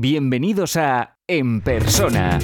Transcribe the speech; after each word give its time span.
Bienvenidos 0.00 0.76
a 0.76 1.18
En 1.26 1.60
Persona, 1.60 2.38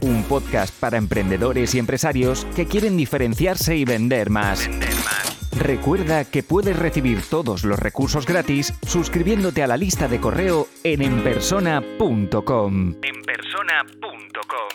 un 0.00 0.22
podcast 0.22 0.80
para 0.80 0.96
emprendedores 0.96 1.74
y 1.74 1.78
empresarios 1.78 2.46
que 2.56 2.64
quieren 2.64 2.96
diferenciarse 2.96 3.76
y 3.76 3.84
vender 3.84 4.30
más. 4.30 4.66
Recuerda 5.54 6.24
que 6.24 6.42
puedes 6.42 6.78
recibir 6.78 7.18
todos 7.28 7.64
los 7.64 7.78
recursos 7.78 8.24
gratis 8.24 8.72
suscribiéndote 8.86 9.62
a 9.62 9.66
la 9.66 9.76
lista 9.76 10.08
de 10.08 10.20
correo 10.20 10.68
en 10.84 11.02
enpersona.com. 11.02 12.94
Enpersona.com. 13.02 14.70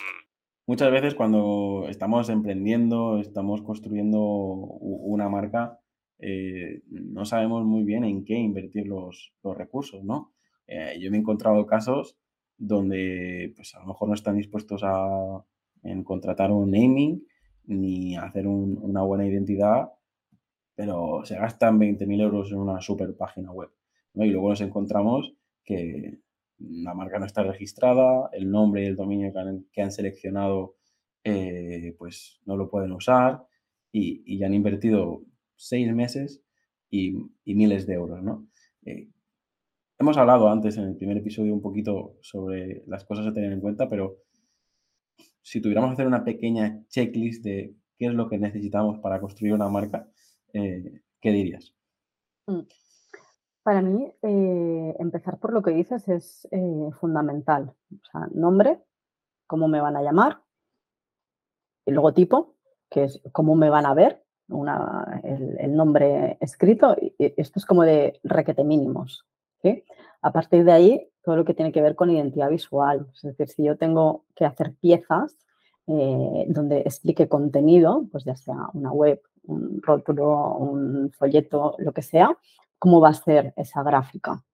Muchas 0.68 0.92
veces 0.92 1.16
cuando 1.16 1.86
estamos 1.88 2.28
emprendiendo, 2.28 3.18
estamos 3.18 3.62
construyendo 3.62 4.20
una 4.20 5.28
marca, 5.28 5.80
eh, 6.20 6.82
no 6.88 7.24
sabemos 7.24 7.64
muy 7.64 7.82
bien 7.82 8.04
en 8.04 8.24
qué 8.24 8.34
invertir 8.34 8.86
los, 8.86 9.34
los 9.42 9.56
recursos, 9.56 10.04
¿no? 10.04 10.32
Eh, 10.66 10.98
yo 11.00 11.10
me 11.10 11.16
he 11.16 11.20
encontrado 11.20 11.66
casos 11.66 12.16
donde 12.56 13.52
pues 13.56 13.74
a 13.74 13.80
lo 13.80 13.86
mejor 13.86 14.08
no 14.08 14.14
están 14.14 14.36
dispuestos 14.36 14.82
a 14.84 15.44
en 15.82 16.04
contratar 16.04 16.52
un 16.52 16.70
naming 16.70 17.26
ni 17.64 18.16
hacer 18.16 18.46
una 18.46 19.02
buena 19.02 19.26
identidad, 19.26 19.92
pero 20.74 21.24
se 21.24 21.36
gastan 21.36 21.78
20.000 21.78 22.20
euros 22.20 22.52
en 22.52 22.58
una 22.58 22.80
super 22.80 23.16
página 23.16 23.52
web. 23.52 23.70
Y 24.14 24.26
luego 24.26 24.50
nos 24.50 24.60
encontramos 24.60 25.34
que 25.64 26.20
la 26.58 26.94
marca 26.94 27.18
no 27.18 27.26
está 27.26 27.42
registrada, 27.42 28.28
el 28.32 28.50
nombre 28.50 28.82
y 28.82 28.86
el 28.86 28.96
dominio 28.96 29.32
que 29.72 29.82
han, 29.82 29.92
seleccionado 29.92 30.76
eh, 31.24 31.94
pues 31.98 32.40
no 32.46 32.56
lo 32.56 32.68
pueden 32.68 32.92
usar 32.92 33.46
y, 33.92 34.38
ya 34.38 34.46
han 34.46 34.54
invertido 34.54 35.22
seis 35.56 35.92
meses 35.94 36.42
y, 36.90 37.12
miles 37.44 37.86
de 37.86 37.94
euros. 37.94 38.22
¿no? 38.22 38.48
Eh, 38.84 39.11
Hemos 40.02 40.18
hablado 40.18 40.48
antes 40.48 40.76
en 40.78 40.88
el 40.88 40.96
primer 40.96 41.18
episodio 41.18 41.54
un 41.54 41.62
poquito 41.62 42.16
sobre 42.22 42.82
las 42.88 43.04
cosas 43.04 43.24
a 43.24 43.32
tener 43.32 43.52
en 43.52 43.60
cuenta, 43.60 43.88
pero 43.88 44.16
si 45.40 45.62
tuviéramos 45.62 45.90
que 45.90 45.92
hacer 45.92 46.08
una 46.08 46.24
pequeña 46.24 46.82
checklist 46.88 47.44
de 47.44 47.76
qué 47.96 48.06
es 48.06 48.12
lo 48.12 48.28
que 48.28 48.36
necesitamos 48.36 48.98
para 48.98 49.20
construir 49.20 49.54
una 49.54 49.68
marca, 49.68 50.08
eh, 50.54 51.02
¿qué 51.20 51.30
dirías? 51.30 51.72
Mm. 52.48 52.62
Para 53.62 53.80
mí, 53.80 54.12
eh, 54.22 54.96
empezar 54.98 55.38
por 55.38 55.52
lo 55.52 55.62
que 55.62 55.70
dices 55.70 56.08
es 56.08 56.48
eh, 56.50 56.90
fundamental. 56.98 57.72
O 57.92 58.04
sea, 58.10 58.26
nombre, 58.34 58.82
cómo 59.46 59.68
me 59.68 59.80
van 59.80 59.96
a 59.96 60.02
llamar, 60.02 60.42
el 61.86 61.94
logotipo, 61.94 62.56
que 62.90 63.04
es 63.04 63.22
cómo 63.30 63.54
me 63.54 63.70
van 63.70 63.86
a 63.86 63.94
ver, 63.94 64.20
el, 65.22 65.58
el, 65.60 65.76
nombre 65.76 66.38
escrito. 66.40 66.96
Esto 67.18 67.60
es 67.60 67.64
como 67.64 67.84
de 67.84 68.18
requete 68.24 68.64
mínimos. 68.64 69.24
A 70.22 70.32
partir 70.32 70.64
de 70.64 70.72
ahí, 70.72 71.08
todo 71.22 71.36
lo 71.36 71.44
que 71.44 71.54
tiene 71.54 71.72
que 71.72 71.82
ver 71.82 71.94
con 71.94 72.10
identidad 72.10 72.50
visual. 72.50 73.06
Es 73.14 73.22
decir, 73.22 73.48
si 73.48 73.64
yo 73.64 73.76
tengo 73.76 74.24
que 74.34 74.44
hacer 74.44 74.74
piezas 74.80 75.36
eh, 75.86 76.46
donde 76.48 76.80
explique 76.80 77.28
contenido, 77.28 78.04
pues 78.10 78.24
ya 78.24 78.36
sea 78.36 78.68
una 78.72 78.92
web, 78.92 79.20
un 79.44 79.80
rótulo, 79.82 80.56
un 80.56 81.10
folleto, 81.12 81.74
lo 81.78 81.92
que 81.92 82.02
sea, 82.02 82.36
cómo 82.78 83.00
va 83.00 83.10
a 83.10 83.14
ser 83.14 83.52
esa 83.56 83.82
gráfica 83.82 84.44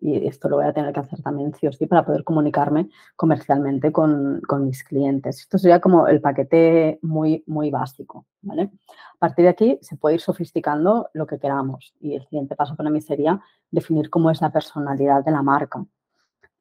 y 0.00 0.26
esto 0.26 0.48
lo 0.48 0.56
voy 0.56 0.66
a 0.66 0.72
tener 0.72 0.92
que 0.92 1.00
hacer 1.00 1.20
también 1.22 1.52
sí 1.54 1.66
o 1.66 1.72
sí 1.72 1.86
para 1.86 2.04
poder 2.04 2.22
comunicarme 2.24 2.88
comercialmente 3.16 3.90
con, 3.90 4.40
mis 4.60 4.84
clientes. 4.84 5.40
Esto 5.40 5.58
sería 5.58 5.80
como 5.80 6.06
el 6.06 6.20
paquete 6.20 6.98
muy, 7.02 7.42
muy 7.46 7.70
básico, 7.70 8.26
¿vale? 8.42 8.70
A 9.14 9.18
partir 9.18 9.44
de 9.44 9.50
aquí 9.50 9.78
se 9.82 9.96
puede 9.96 10.16
ir 10.16 10.20
sofisticando 10.20 11.10
lo 11.14 11.26
que 11.26 11.38
queramos 11.38 11.94
y 12.00 12.14
el 12.14 12.22
siguiente 12.22 12.54
paso 12.54 12.76
para 12.76 12.90
mí 12.90 13.00
sería 13.00 13.40
definir 13.70 14.10
cómo 14.10 14.30
es 14.30 14.40
la 14.40 14.50
personalidad 14.50 15.24
de 15.24 15.32
la 15.32 15.42
marca. 15.42 15.84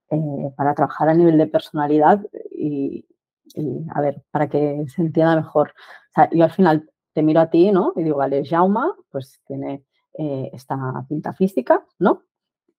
Eh, 0.09 0.53
para 0.55 0.73
trabajar 0.73 1.09
a 1.09 1.13
nivel 1.13 1.37
de 1.37 1.47
personalidad 1.47 2.25
y, 2.49 3.05
a 3.93 3.99
ver, 3.99 4.23
para 4.31 4.47
que 4.47 4.85
se 4.87 5.01
entienda 5.01 5.35
mejor. 5.35 5.73
Yo 6.31 6.45
al 6.45 6.51
final 6.51 6.89
te 7.11 7.23
miro 7.23 7.41
a 7.41 7.49
ti, 7.49 7.71
¿no? 7.73 7.91
Y 7.95 8.03
digo, 8.03 8.17
vale, 8.17 8.45
Jauma, 8.45 8.95
pues 9.11 9.41
tiene 9.45 9.83
eh, 10.17 10.49
esta 10.53 11.05
pinta 11.09 11.33
física, 11.33 11.85
¿no? 11.99 12.23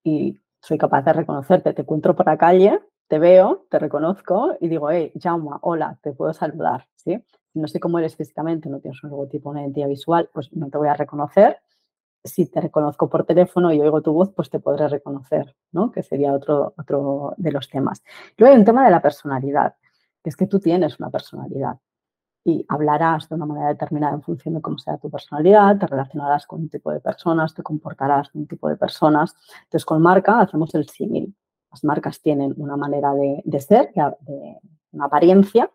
Y 0.02 0.40
soy 0.60 0.78
capaz 0.78 1.02
de 1.02 1.12
reconocerte, 1.12 1.72
te 1.72 1.82
encuentro 1.82 2.14
por 2.14 2.26
la 2.26 2.36
calle, 2.36 2.80
te 3.08 3.18
veo, 3.18 3.66
te 3.70 3.78
reconozco 3.78 4.56
y 4.60 4.68
digo, 4.68 4.90
hey, 4.90 5.12
Jauma, 5.20 5.58
hola, 5.62 5.98
te 6.02 6.12
puedo 6.12 6.32
saludar, 6.32 6.86
¿sí? 6.96 7.22
No 7.54 7.66
sé 7.66 7.80
cómo 7.80 7.98
eres 7.98 8.16
físicamente, 8.16 8.68
no 8.68 8.80
tienes 8.80 9.02
un 9.02 9.10
logotipo, 9.10 9.50
una 9.50 9.62
identidad 9.62 9.88
visual, 9.88 10.28
pues 10.32 10.52
no 10.52 10.68
te 10.68 10.78
voy 10.78 10.88
a 10.88 10.94
reconocer. 10.94 11.58
Si 12.22 12.46
te 12.46 12.60
reconozco 12.60 13.08
por 13.08 13.24
teléfono 13.24 13.72
y 13.72 13.80
oigo 13.80 14.02
tu 14.02 14.12
voz, 14.12 14.30
pues 14.34 14.50
te 14.50 14.60
podré 14.60 14.88
reconocer, 14.88 15.56
¿no? 15.72 15.90
Que 15.90 16.02
sería 16.02 16.32
otro, 16.32 16.74
otro 16.76 17.34
de 17.36 17.52
los 17.52 17.68
temas. 17.70 18.02
Luego 18.36 18.52
hay 18.52 18.58
un 18.58 18.66
tema 18.66 18.84
de 18.84 18.90
la 18.90 19.00
personalidad, 19.00 19.76
que 20.22 20.30
es 20.30 20.36
que 20.36 20.46
tú 20.46 20.60
tienes 20.60 21.00
una 21.00 21.10
personalidad 21.10 21.78
y 22.48 22.64
hablarás 22.66 23.28
de 23.28 23.34
una 23.34 23.44
manera 23.44 23.68
determinada 23.68 24.14
en 24.14 24.22
función 24.22 24.54
de 24.54 24.62
cómo 24.62 24.78
sea 24.78 24.96
tu 24.96 25.10
personalidad, 25.10 25.76
te 25.76 25.86
relacionarás 25.86 26.46
con 26.46 26.62
un 26.62 26.70
tipo 26.70 26.90
de 26.90 26.98
personas, 26.98 27.52
te 27.52 27.62
comportarás 27.62 28.30
con 28.30 28.40
un 28.40 28.48
tipo 28.48 28.70
de 28.70 28.76
personas. 28.76 29.36
Entonces, 29.64 29.84
con 29.84 30.00
marca 30.00 30.40
hacemos 30.40 30.74
el 30.74 30.88
símil. 30.88 31.36
Las 31.70 31.84
marcas 31.84 32.22
tienen 32.22 32.54
una 32.56 32.78
manera 32.78 33.12
de, 33.12 33.60
ser, 33.60 33.92
de, 33.92 34.58
una 34.92 35.04
apariencia, 35.04 35.70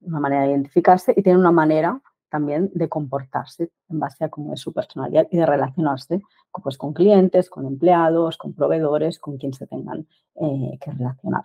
una 0.00 0.18
manera 0.18 0.44
de 0.44 0.52
identificarse 0.52 1.12
y 1.14 1.22
tienen 1.22 1.40
una 1.40 1.52
manera 1.52 2.00
también 2.28 2.70
de 2.74 2.88
comportarse 2.88 3.70
en 3.88 4.00
base 4.00 4.24
a 4.24 4.28
cómo 4.28 4.52
es 4.52 4.60
su 4.60 4.72
personalidad 4.72 5.26
y 5.30 5.36
de 5.36 5.46
relacionarse 5.46 6.20
pues, 6.62 6.76
con 6.76 6.92
clientes, 6.92 7.50
con 7.50 7.66
empleados, 7.66 8.36
con 8.36 8.54
proveedores, 8.54 9.18
con 9.18 9.36
quien 9.36 9.52
se 9.52 9.66
tengan 9.66 10.06
eh, 10.36 10.78
que 10.80 10.90
relacionar. 10.90 11.44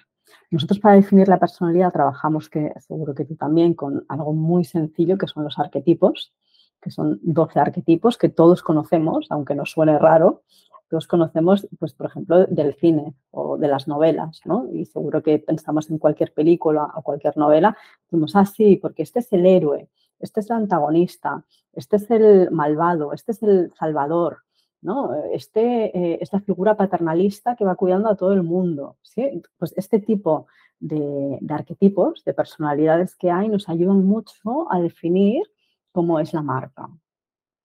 Nosotros 0.49 0.79
para 0.79 0.95
definir 0.95 1.27
la 1.27 1.39
personalidad 1.39 1.91
trabajamos, 1.91 2.49
que 2.49 2.73
seguro 2.79 3.13
que 3.13 3.25
tú 3.25 3.35
también, 3.35 3.73
con 3.73 4.05
algo 4.07 4.33
muy 4.33 4.63
sencillo 4.63 5.17
que 5.17 5.27
son 5.27 5.43
los 5.43 5.59
arquetipos, 5.59 6.33
que 6.81 6.91
son 6.91 7.19
12 7.21 7.59
arquetipos 7.59 8.17
que 8.17 8.29
todos 8.29 8.63
conocemos, 8.63 9.27
aunque 9.29 9.55
nos 9.55 9.71
suene 9.71 9.99
raro, 9.99 10.43
todos 10.89 11.07
conocemos, 11.07 11.67
pues, 11.79 11.93
por 11.93 12.07
ejemplo, 12.07 12.45
del 12.47 12.75
cine 12.75 13.13
o 13.31 13.57
de 13.57 13.69
las 13.69 13.87
novelas, 13.87 14.41
¿no? 14.43 14.67
Y 14.73 14.85
seguro 14.85 15.23
que 15.23 15.39
pensamos 15.39 15.89
en 15.89 15.97
cualquier 15.97 16.33
película 16.33 16.85
o 16.95 17.01
cualquier 17.01 17.37
novela, 17.37 17.77
decimos, 18.03 18.35
ah, 18.35 18.43
porque 18.81 19.03
este 19.03 19.19
es 19.19 19.31
el 19.31 19.45
héroe, 19.45 19.89
este 20.21 20.39
es 20.39 20.49
el 20.49 20.57
antagonista, 20.57 21.43
este 21.73 21.97
es 21.97 22.09
el 22.11 22.51
malvado, 22.51 23.13
este 23.13 23.31
es 23.31 23.43
el 23.43 23.71
salvador, 23.77 24.39
¿no? 24.81 25.13
Este, 25.31 25.95
eh, 25.97 26.17
esta 26.21 26.39
figura 26.39 26.75
paternalista 26.75 27.55
que 27.55 27.65
va 27.65 27.75
cuidando 27.75 28.09
a 28.09 28.15
todo 28.15 28.33
el 28.33 28.43
mundo. 28.43 28.97
¿sí? 29.01 29.41
Pues 29.57 29.73
este 29.77 29.99
tipo 29.99 30.47
de, 30.79 31.39
arquetipos, 31.49 32.23
de 32.25 32.33
personalidades 32.33 33.15
que 33.15 33.29
hay, 33.29 33.47
nos 33.47 33.69
ayudan 33.69 34.03
mucho 34.05 34.71
a 34.71 34.79
definir 34.79 35.43
cómo 35.91 36.19
es 36.19 36.33
la 36.33 36.41
marca. 36.41 36.89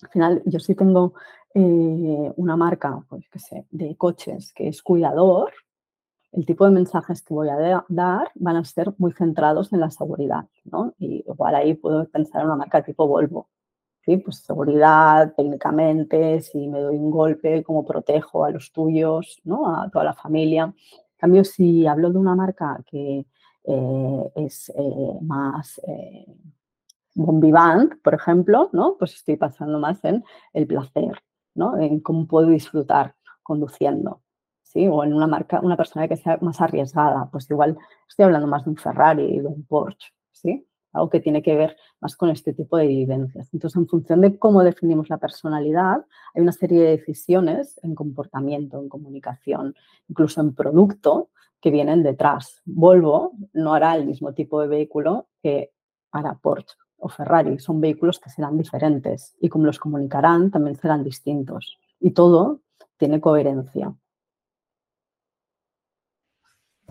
Al 0.02 0.08
final, 0.10 0.42
yo 0.44 0.60
sí 0.60 0.74
tengo 0.74 1.14
eh, 1.54 2.32
una 2.36 2.56
marca, 2.56 3.02
pues 3.08 3.28
qué 3.30 3.38
sé, 3.38 3.66
de 3.70 3.96
coches 3.96 4.52
que 4.52 4.68
es 4.68 4.82
cuidador, 4.82 5.52
el 6.32 6.44
tipo 6.46 6.64
de 6.64 6.70
mensajes 6.72 7.22
que 7.22 7.34
voy 7.34 7.48
a 7.48 7.84
dar 7.88 8.30
van 8.34 8.56
a 8.56 8.64
ser 8.64 8.92
muy 8.98 9.12
centrados 9.12 9.72
en 9.72 9.80
la 9.80 9.90
seguridad, 9.90 10.46
¿no? 10.64 10.94
Y 10.98 11.24
igual 11.26 11.54
ahí 11.54 11.74
puedo 11.74 12.06
pensar 12.08 12.42
en 12.42 12.48
una 12.48 12.56
marca 12.56 12.82
tipo 12.82 13.06
Volvo, 13.06 13.48
pues 14.24 14.38
seguridad, 14.38 15.34
técnicamente, 15.36 16.40
si 16.40 16.68
me 16.68 16.80
doy 16.80 16.96
un 16.96 17.10
golpe, 17.10 17.64
cómo 17.64 17.84
protejo 17.84 18.44
a 18.44 18.50
los 18.50 18.70
tuyos, 18.72 19.40
¿no? 19.44 19.68
A 19.68 19.90
toda 19.90 20.04
la 20.04 20.14
familia. 20.14 20.64
En 20.64 21.18
cambio, 21.18 21.44
si 21.44 21.86
hablo 21.86 22.10
de 22.10 22.18
una 22.18 22.36
marca 22.36 22.80
que 22.86 23.26
eh, 23.64 24.32
es 24.36 24.70
eh, 24.76 25.18
más 25.22 25.80
eh, 25.88 26.26
bombivant, 27.14 28.00
por 28.02 28.14
ejemplo, 28.14 28.70
¿no? 28.72 28.96
Pues 28.96 29.14
estoy 29.14 29.36
pasando 29.36 29.80
más 29.80 30.04
en 30.04 30.22
el 30.52 30.66
placer, 30.68 31.20
¿no? 31.54 31.76
En 31.78 31.98
cómo 32.00 32.28
puedo 32.28 32.48
disfrutar 32.48 33.16
conduciendo. 33.42 34.20
O 34.88 35.04
en 35.04 35.14
una 35.14 35.26
marca, 35.26 35.60
una 35.60 35.76
persona 35.76 36.06
que 36.08 36.16
sea 36.16 36.38
más 36.40 36.60
arriesgada, 36.60 37.28
pues 37.30 37.50
igual 37.50 37.76
estoy 38.08 38.24
hablando 38.24 38.46
más 38.46 38.64
de 38.64 38.70
un 38.70 38.76
Ferrari, 38.76 39.40
de 39.40 39.46
un 39.46 39.64
Porsche, 39.64 40.12
¿sí? 40.32 40.66
algo 40.96 41.10
que 41.10 41.20
tiene 41.20 41.42
que 41.42 41.54
ver 41.54 41.76
más 42.00 42.16
con 42.16 42.30
este 42.30 42.52
tipo 42.52 42.76
de 42.76 42.86
vivencias. 42.86 43.48
Entonces, 43.52 43.76
en 43.76 43.86
función 43.86 44.20
de 44.20 44.38
cómo 44.38 44.62
definimos 44.62 45.08
la 45.08 45.18
personalidad, 45.18 46.04
hay 46.34 46.42
una 46.42 46.52
serie 46.52 46.80
de 46.82 46.96
decisiones 46.96 47.78
en 47.82 47.94
comportamiento, 47.94 48.80
en 48.80 48.88
comunicación, 48.88 49.74
incluso 50.08 50.40
en 50.40 50.54
producto, 50.54 51.30
que 51.60 51.70
vienen 51.70 52.02
detrás. 52.02 52.62
Volvo 52.64 53.32
no 53.52 53.74
hará 53.74 53.96
el 53.96 54.06
mismo 54.06 54.32
tipo 54.34 54.60
de 54.60 54.68
vehículo 54.68 55.28
que 55.42 55.72
hará 56.12 56.34
Porsche 56.34 56.76
o 56.98 57.08
Ferrari. 57.08 57.58
Son 57.58 57.80
vehículos 57.80 58.18
que 58.18 58.30
serán 58.30 58.56
diferentes 58.56 59.36
y 59.40 59.48
como 59.48 59.66
los 59.66 59.78
comunicarán 59.78 60.50
también 60.50 60.76
serán 60.76 61.02
distintos. 61.02 61.78
Y 61.98 62.10
todo 62.10 62.60
tiene 62.98 63.20
coherencia. 63.20 63.94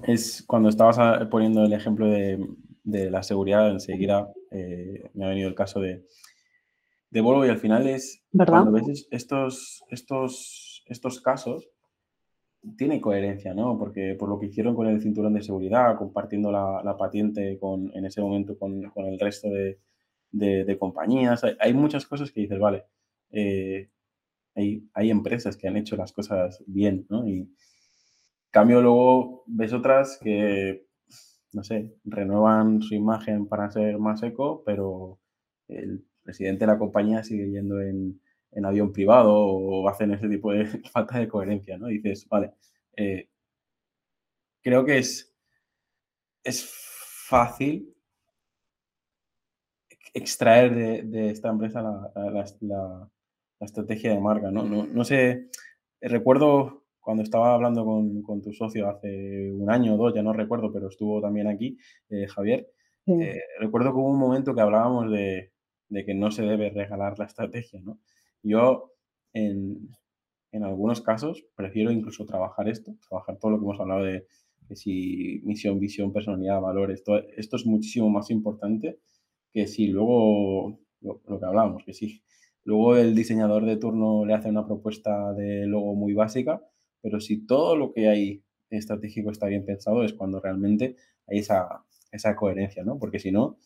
Es 0.03 0.43
cuando 0.45 0.69
estabas 0.69 0.97
ah, 0.99 1.27
poniendo 1.29 1.63
el 1.63 1.73
ejemplo 1.73 2.07
de, 2.07 2.45
de 2.83 3.09
la 3.09 3.23
seguridad, 3.23 3.69
enseguida 3.69 4.31
eh, 4.51 5.09
me 5.13 5.25
ha 5.25 5.29
venido 5.29 5.49
el 5.49 5.55
caso 5.55 5.79
de, 5.79 6.05
de 7.09 7.21
Volvo 7.21 7.45
y 7.45 7.49
al 7.49 7.57
final 7.57 7.87
es, 7.87 8.23
cuando 8.31 8.71
ves 8.71 9.07
estos, 9.11 9.83
estos, 9.89 10.83
estos 10.85 11.21
casos, 11.21 11.69
tiene 12.77 13.01
coherencia, 13.01 13.53
¿no? 13.53 13.77
Porque 13.77 14.15
por 14.15 14.29
lo 14.29 14.39
que 14.39 14.47
hicieron 14.47 14.75
con 14.75 14.87
el 14.87 15.01
cinturón 15.01 15.33
de 15.33 15.41
seguridad, 15.41 15.97
compartiendo 15.97 16.51
la, 16.51 16.81
la 16.83 16.97
patente 16.97 17.57
con, 17.59 17.91
en 17.95 18.05
ese 18.05 18.21
momento 18.21 18.57
con, 18.57 18.81
con 18.89 19.05
el 19.05 19.19
resto 19.19 19.49
de, 19.49 19.79
de, 20.31 20.77
compañías, 20.77 21.43
hay, 21.59 21.73
muchas 21.73 22.05
cosas 22.05 22.31
que 22.31 22.41
dices, 22.41 22.59
vale, 22.59 22.85
eh, 23.31 23.89
hay, 24.55 24.83
hay, 24.93 25.09
empresas 25.09 25.57
que 25.57 25.67
han 25.67 25.77
hecho 25.77 25.95
las 25.95 26.11
cosas 26.11 26.63
bien, 26.67 27.05
¿no? 27.09 27.27
Y 27.27 27.49
cambio 28.55 28.81
luego 28.81 29.43
ves 29.47 29.73
otras 29.73 30.17
que, 30.23 30.87
no 31.51 31.61
sé, 31.65 31.93
renuevan 32.05 32.81
su 32.81 32.95
imagen 32.95 33.49
para 33.49 33.69
ser 33.69 33.99
más 33.99 34.23
eco, 34.23 34.63
pero 34.65 35.19
el 35.67 36.05
presidente 36.23 36.61
de 36.61 36.71
la 36.71 36.79
compañía 36.79 37.21
sigue 37.21 37.51
yendo 37.51 37.81
en, 37.81 38.21
en 38.51 38.65
avión 38.65 38.93
privado 38.93 39.35
o 39.35 39.89
hacen 39.89 40.11
ese 40.11 40.29
tipo 40.29 40.53
de 40.53 40.67
falta 40.93 41.19
de 41.19 41.27
coherencia, 41.27 41.77
¿no? 41.77 41.87
dices, 41.87 42.29
vale, 42.29 42.53
eh, 42.95 43.27
creo 44.63 44.85
que 44.85 44.99
es, 44.99 45.35
es 46.41 46.65
fácil 47.27 47.93
extraer 50.13 51.03
de, 51.03 51.29
esta 51.29 51.49
empresa 51.49 51.81
la, 51.81 53.11
estrategia 53.59 54.13
de 54.13 54.21
marca, 54.21 54.49
¿no? 54.49 54.63
No, 54.63 55.03
sé, 55.03 55.49
recuerdo 55.99 56.84
cuando 57.05 57.23
estaba 57.23 57.53
hablando 57.53 57.85
con, 57.85 58.41
tu 58.41 58.51
socio 58.51 58.89
hace 58.89 59.51
un 59.53 59.69
año 59.69 59.93
o 59.93 59.97
dos, 59.97 60.13
ya 60.15 60.23
no 60.23 60.33
recuerdo, 60.33 60.73
pero 60.73 60.89
estuvo 60.89 61.21
también 61.21 61.47
aquí, 61.47 61.77
eh, 62.09 62.27
Javier, 62.27 62.67
eh, 63.05 63.39
recuerdo 63.59 63.91
que 63.91 63.99
hubo 63.99 64.09
un 64.09 64.19
momento 64.19 64.55
que 64.55 64.61
hablábamos 64.61 65.11
de, 65.11 65.51
de, 65.89 66.05
que 66.05 66.15
no 66.15 66.31
se 66.31 66.41
debe 66.41 66.71
regalar 66.71 67.19
la 67.19 67.25
estrategia, 67.25 67.79
¿no? 67.81 67.99
Yo, 68.41 68.91
en, 69.33 69.89
algunos 70.63 71.01
casos, 71.01 71.45
prefiero 71.55 71.91
incluso 71.91 72.25
trabajar 72.25 72.69
esto, 72.69 72.95
trabajar 73.07 73.37
todo 73.37 73.51
lo 73.51 73.59
que 73.59 73.65
hemos 73.65 73.79
hablado 73.79 74.03
de 74.03 74.25
si 74.73 75.41
misión, 75.43 75.79
visión, 75.79 76.11
personalidad, 76.11 76.59
valores, 76.59 77.03
todo, 77.03 77.21
esto 77.37 77.57
es 77.57 77.67
muchísimo 77.67 78.09
más 78.09 78.31
importante 78.31 78.99
que 79.53 79.67
si 79.67 79.87
luego, 79.87 80.79
lo, 81.01 81.21
que 81.21 81.45
hablábamos, 81.45 81.83
que 81.85 81.93
si 81.93 82.23
luego 82.63 82.97
el 82.97 83.13
diseñador 83.13 83.65
de 83.65 83.77
turno 83.77 84.25
le 84.25 84.33
hace 84.33 84.49
una 84.49 84.65
propuesta 84.65 85.33
de 85.33 85.67
logo 85.67 85.93
muy 85.93 86.13
básica, 86.13 86.61
pero 87.05 87.19
si 87.21 87.45
todo 87.45 87.75
lo 87.75 87.93
que 87.93 88.09
hay 88.09 88.43
estratégico 88.71 89.29
está 89.29 89.45
bien 89.45 89.63
pensado 89.63 90.03
es 90.03 90.13
cuando 90.13 90.39
realmente 90.39 90.95
hay 91.27 91.37
esa, 91.37 91.85
esa 92.11 92.35
coherencia, 92.35 92.83
¿no? 92.83 92.97
Porque 92.97 93.19
si 93.19 93.31
no, 93.31 93.59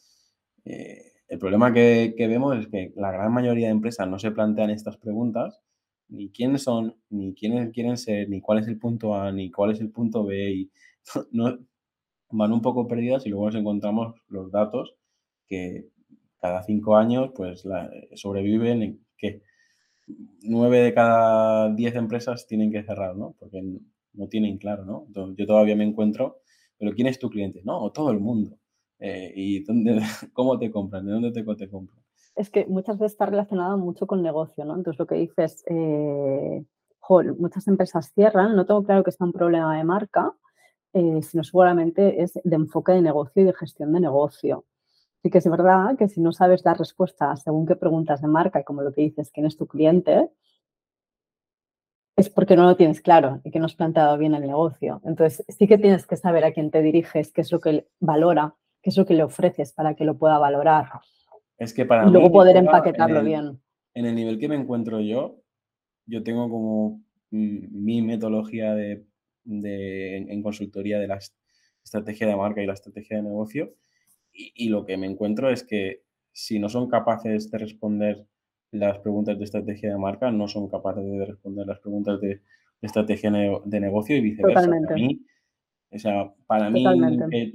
eh, 0.66 1.14
el 1.30 1.40
problema 1.40 1.72
que, 1.72 2.14
vemos 2.18 2.58
es 2.58 2.68
que 2.68 2.92
la 2.98 3.14
gran 3.14 3.32
mayoría 3.32 3.68
de 3.68 3.72
empresas 3.72 4.10
no 4.10 4.20
se 4.20 4.32
plantean 4.32 4.72
estas 4.72 4.98
preguntas, 4.98 5.62
ni 6.10 6.32
quiénes 6.32 6.64
son, 6.64 6.98
ni 7.10 7.34
quiénes 7.34 7.72
quieren 7.72 7.96
ser, 7.96 8.28
ni 8.28 8.42
cuál 8.42 8.60
es 8.60 8.68
el 8.68 8.78
punto 8.78 9.16
A, 9.16 9.32
ni 9.32 9.50
cuál 9.52 9.72
es 9.72 9.80
el 9.80 9.90
punto 9.90 10.26
B, 10.26 10.52
y 10.52 10.72
van 12.32 12.52
un 12.52 12.62
poco 12.62 12.90
perdidas 12.90 13.26
y 13.26 13.30
luego 13.30 13.46
nos 13.46 13.56
encontramos 13.56 14.16
los 14.28 14.52
datos 14.52 14.98
que 15.48 15.88
cada 16.42 16.62
cinco 16.64 16.98
años 16.98 17.32
pues 17.34 17.64
sobreviven 18.16 18.84
en 18.84 19.06
que 19.18 19.44
nueve 20.44 20.80
de 20.80 20.94
cada 20.94 21.74
diez 21.74 21.96
empresas 21.96 22.48
tienen 22.48 22.72
que 22.72 22.84
cerrar, 22.84 23.16
¿no? 23.16 23.36
Porque 23.40 23.62
no 24.14 24.28
tienen 24.28 24.58
claro, 24.58 24.86
¿no? 24.86 25.08
yo 25.36 25.46
todavía 25.46 25.76
me 25.76 25.84
encuentro, 25.84 26.42
pero 26.78 26.94
¿quién 26.94 27.08
es 27.08 27.20
tu 27.20 27.30
cliente? 27.30 27.62
No, 27.64 27.92
todo 27.92 28.12
el 28.12 28.20
mundo. 28.20 28.58
Eh, 29.00 29.32
y 29.36 29.64
dónde, 29.64 30.00
cómo 30.34 30.58
te 30.60 30.72
compran, 30.72 31.06
de 31.06 31.12
dónde 31.14 31.32
te, 31.32 31.44
te 31.56 31.70
compran. 31.70 32.04
Es 32.36 32.50
que 32.50 32.66
muchas 32.66 32.98
veces 32.98 33.14
está 33.14 33.26
relacionado 33.26 33.78
mucho 33.78 34.08
con 34.08 34.22
negocio, 34.22 34.66
¿no? 34.66 34.76
Entonces 34.76 35.00
lo 35.00 35.08
que 35.08 35.16
dices, 35.16 35.64
eh, 35.68 36.66
muchas 37.38 37.68
empresas 37.68 38.12
cierran, 38.14 38.56
no 38.56 38.66
tengo 38.66 38.84
claro 38.84 39.04
que 39.04 39.12
sea 39.12 39.26
un 39.26 39.34
problema 39.34 39.78
de 39.78 39.84
marca, 39.84 40.34
eh, 40.94 41.22
sino 41.22 41.44
seguramente 41.44 42.22
es 42.22 42.34
de 42.44 42.56
enfoque 42.56 42.92
de 42.94 43.02
negocio 43.02 43.42
y 43.42 43.46
de 43.46 43.54
gestión 43.54 43.94
de 43.94 44.00
negocio. 44.00 44.66
Sí 45.22 45.30
que 45.30 45.40
es 45.40 45.50
verdad 45.50 45.98
que 45.98 46.08
si 46.08 46.22
no 46.22 46.32
sabes 46.32 46.64
dar 46.64 46.78
respuesta 46.78 47.36
según 47.36 47.66
qué 47.66 47.76
preguntas 47.76 48.22
de 48.22 48.28
marca, 48.28 48.64
como 48.64 48.82
lo 48.82 48.94
que 48.94 49.02
dices, 49.02 49.32
quién 49.32 49.46
es 49.46 49.58
tu 49.58 49.68
cliente, 49.68 50.30
es 52.16 52.30
porque 52.30 52.56
no 52.56 52.64
lo 52.64 52.76
tienes 52.76 53.02
claro 53.02 53.42
y 53.44 53.52
que 53.52 53.60
no 53.60 53.66
has 53.66 53.76
planteado 53.76 54.18
bien 54.18 54.34
el 54.34 54.42
negocio. 54.42 55.02
Entonces, 55.04 55.46
sí 55.50 55.68
que 55.68 55.78
tienes 55.78 56.06
que 56.06 56.16
saber 56.16 56.44
a 56.46 56.52
quién 56.52 56.72
te 56.72 56.82
diriges, 56.82 57.32
qué 57.32 57.42
es 57.42 57.52
lo 57.52 57.60
que 57.60 57.88
valora 58.00 58.56
qué 58.82 58.90
es 58.90 58.98
lo 58.98 59.06
que 59.06 59.14
le 59.14 59.24
ofreces 59.24 59.74
para 59.74 59.96
que 59.96 60.06
lo 60.06 60.18
pueda 60.18 60.38
valorar. 60.38 60.88
Es 61.58 61.74
que 61.74 61.86
para 61.86 62.08
y 62.08 62.12
luego 62.12 62.32
poder 62.32 62.56
empaquetarlo 62.58 63.24
bien. 63.24 63.60
En 63.94 64.06
el 64.06 64.16
nivel 64.16 64.40
que 64.40 64.48
me 64.48 64.56
encuentro 64.56 65.02
yo, 65.02 65.42
yo 66.06 66.24
tengo 66.24 66.50
como 66.50 67.02
mi 67.32 68.02
metodología 68.02 68.74
de, 68.74 69.06
en, 69.46 70.42
consultoría 70.42 71.00
de 71.00 71.08
la 71.08 71.20
estrategia 71.84 72.28
de 72.28 72.36
marca 72.36 72.62
y 72.62 72.66
la 72.66 72.74
estrategia 72.74 73.18
de 73.18 73.24
negocio. 73.24 73.76
Y, 74.42 74.70
lo 74.70 74.86
que 74.86 74.96
me 74.96 75.06
encuentro 75.06 75.50
es 75.50 75.64
que 75.64 76.04
si 76.32 76.60
no 76.60 76.70
son 76.70 76.88
capaces 76.88 77.52
de 77.52 77.58
responder 77.58 78.26
las 78.72 79.00
preguntas 79.00 79.38
de 79.38 79.44
estrategia 79.44 79.90
de 79.90 79.98
marca, 79.98 80.32
no 80.32 80.48
son 80.48 80.70
capaces 80.70 81.04
de 81.04 81.26
responder 81.26 81.68
las 81.68 81.80
preguntas 81.80 82.22
de, 82.22 82.42
estrategia 82.82 83.30
de 83.30 83.80
negocio 83.82 84.16
y 84.16 84.22
viceversa. 84.22 84.62
Totalmente. 84.62 84.94
mí, 84.94 85.26
o 85.92 86.00
sea, 86.00 86.34
para 86.46 86.70
mí, 86.70 86.86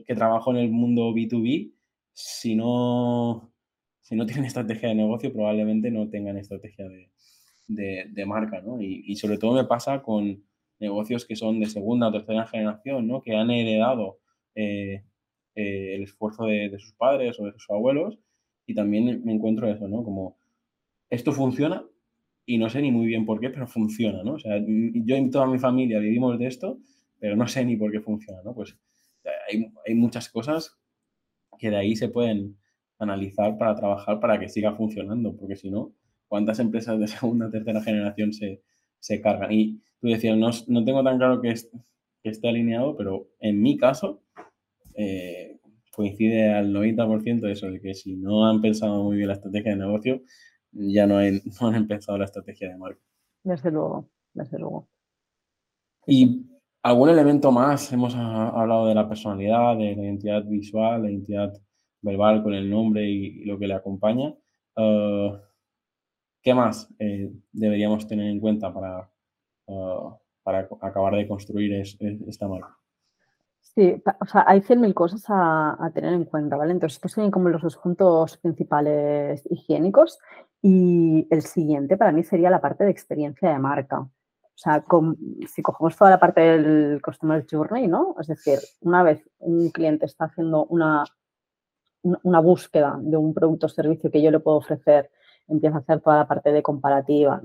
que, 0.06 0.14
trabajo 0.14 0.50
en 0.50 0.58
el 0.58 0.70
mundo 0.70 1.12
B2B, 1.14 1.72
si 2.12 2.54
no, 2.54 3.50
si 4.02 4.16
no 4.16 4.26
tienen 4.26 4.44
estrategia 4.46 4.90
de 4.90 4.94
negocio, 4.94 5.32
probablemente 5.32 5.90
no 5.90 6.08
tengan 6.10 6.36
estrategia 6.36 6.86
de, 7.68 8.26
marca, 8.26 8.60
¿no? 8.60 8.80
Y, 8.80 9.16
sobre 9.16 9.38
todo 9.38 9.54
me 9.54 9.64
pasa 9.64 10.02
con 10.02 10.44
negocios 10.80 11.24
que 11.24 11.36
son 11.36 11.60
de 11.60 11.66
segunda 11.66 12.08
o 12.08 12.12
tercera 12.12 12.46
generación, 12.46 13.06
¿no? 13.08 13.22
Que 13.22 13.34
han 13.34 13.50
heredado 13.50 14.18
eh, 14.54 15.04
eh, 15.54 15.94
el 15.94 16.02
esfuerzo 16.02 16.46
de, 16.46 16.68
de, 16.68 16.78
sus 16.78 16.92
padres 16.94 17.38
o 17.40 17.44
de 17.44 17.52
sus 17.52 17.70
abuelos 17.70 18.18
y 18.66 18.74
también 18.74 19.22
me 19.24 19.32
encuentro 19.32 19.68
eso, 19.68 19.88
¿no? 19.88 20.02
Como 20.02 20.36
esto 21.10 21.32
funciona 21.32 21.84
y 22.46 22.58
no 22.58 22.68
sé 22.68 22.82
ni 22.82 22.90
muy 22.90 23.06
bien 23.06 23.24
por 23.26 23.40
qué, 23.40 23.50
pero 23.50 23.66
funciona, 23.66 24.22
¿no? 24.22 24.34
O 24.34 24.38
sea, 24.38 24.58
yo 24.58 25.16
y 25.16 25.30
toda 25.30 25.46
mi 25.46 25.58
familia 25.58 25.98
vivimos 25.98 26.38
de 26.38 26.46
esto 26.46 26.78
pero 27.24 27.36
no 27.36 27.48
sé 27.48 27.64
ni 27.64 27.74
por 27.74 27.90
qué 27.90 28.00
funciona, 28.00 28.42
¿no? 28.44 28.54
Pues 28.54 28.76
hay, 29.48 29.72
hay 29.86 29.94
muchas 29.94 30.28
cosas 30.28 30.76
que 31.58 31.70
de 31.70 31.76
ahí 31.76 31.96
se 31.96 32.10
pueden 32.10 32.58
analizar 32.98 33.56
para 33.56 33.74
trabajar 33.74 34.20
para 34.20 34.38
que 34.38 34.50
siga 34.50 34.74
funcionando, 34.74 35.34
porque 35.34 35.56
si 35.56 35.70
no, 35.70 35.94
¿cuántas 36.28 36.58
empresas 36.58 37.00
de 37.00 37.06
segunda, 37.08 37.50
tercera 37.50 37.80
generación 37.82 38.34
se, 38.34 38.60
se 39.00 39.22
cargan? 39.22 39.52
Y 39.52 39.80
tú 40.02 40.08
decías, 40.08 40.36
no, 40.36 40.50
no 40.66 40.84
tengo 40.84 41.02
tan 41.02 41.16
claro 41.16 41.40
que, 41.40 41.54
que 42.22 42.28
esté 42.28 42.48
alineado, 42.48 42.94
pero 42.94 43.30
en 43.40 43.62
mi 43.62 43.78
caso 43.78 44.22
eh, 44.94 45.33
coincide 45.94 46.52
al 46.52 46.72
90% 46.72 47.50
eso, 47.50 47.70
de 47.70 47.80
que 47.80 47.94
si 47.94 48.16
no 48.16 48.46
han 48.46 48.60
pensado 48.60 49.02
muy 49.02 49.16
bien 49.16 49.28
la 49.28 49.34
estrategia 49.34 49.72
de 49.72 49.78
negocio, 49.78 50.22
ya 50.72 51.06
no, 51.06 51.20
no 51.60 51.66
han 51.68 51.74
empezado 51.74 52.18
la 52.18 52.24
estrategia 52.24 52.68
de 52.68 52.76
marca. 52.76 53.00
Desde 53.42 53.70
luego, 53.70 54.10
desde 54.32 54.58
luego. 54.58 54.88
Y 56.06 56.46
¿Algún 56.84 57.08
elemento 57.08 57.50
más? 57.50 57.90
Hemos 57.94 58.14
hablado 58.14 58.86
de 58.86 58.94
la 58.94 59.08
personalidad, 59.08 59.74
de 59.74 59.96
la 59.96 60.02
identidad 60.02 60.44
visual, 60.44 61.02
la 61.02 61.10
identidad 61.10 61.50
verbal 62.02 62.42
con 62.42 62.52
el 62.52 62.68
nombre 62.68 63.08
y, 63.08 63.42
lo 63.46 63.58
que 63.58 63.66
le 63.66 63.72
acompaña. 63.72 64.34
Eh, 64.76 65.32
¿Qué 66.42 66.52
más 66.52 66.94
eh, 66.98 67.32
deberíamos 67.52 68.06
tener 68.06 68.28
en 68.28 68.38
cuenta 68.38 68.70
para, 68.74 69.10
eh, 69.66 69.98
para 70.42 70.68
acabar 70.82 71.14
de 71.16 71.26
construir 71.26 71.72
esta 71.72 72.48
marca? 72.48 72.78
Sí, 73.64 74.00
o 74.20 74.26
sea, 74.26 74.44
hay 74.46 74.60
100.000 74.60 74.94
cosas 74.94 75.24
a, 75.28 75.90
tener 75.92 76.12
en 76.12 76.24
cuenta, 76.24 76.56
¿vale? 76.56 76.72
Entonces, 76.72 76.96
estos 76.96 77.12
serían 77.12 77.32
como 77.32 77.48
los 77.48 77.62
dos 77.62 77.76
puntos 77.76 78.36
principales 78.36 79.42
higiénicos 79.50 80.18
y 80.62 81.26
el 81.30 81.42
siguiente 81.42 81.96
para 81.96 82.12
mí 82.12 82.22
sería 82.22 82.50
la 82.50 82.60
parte 82.60 82.84
de 82.84 82.90
experiencia 82.90 83.50
de 83.50 83.58
marca. 83.58 84.00
O 84.00 84.10
sea, 84.56 84.84
si 85.48 85.62
cogemos 85.62 85.96
toda 85.96 86.10
la 86.10 86.20
parte 86.20 86.40
del 86.40 87.02
Customer 87.02 87.44
Journey, 87.50 87.88
¿no? 87.88 88.14
Es 88.20 88.28
decir, 88.28 88.60
una 88.82 89.02
vez 89.02 89.28
un 89.38 89.70
cliente 89.70 90.06
está 90.06 90.26
haciendo 90.26 90.66
una, 90.66 91.04
una 92.02 92.40
búsqueda 92.40 92.96
de 93.00 93.16
un 93.16 93.34
producto 93.34 93.66
o 93.66 93.68
servicio 93.68 94.10
que 94.10 94.22
yo 94.22 94.30
le 94.30 94.38
puedo 94.38 94.58
ofrecer, 94.58 95.10
empieza 95.48 95.76
a 95.76 95.80
hacer 95.80 96.00
toda 96.00 96.18
la 96.18 96.26
parte 96.26 96.52
de 96.52 96.62
comparativa, 96.62 97.40